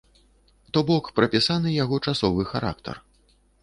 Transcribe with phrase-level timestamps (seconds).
[0.77, 2.95] То бок, прапісаны яго часовы характар.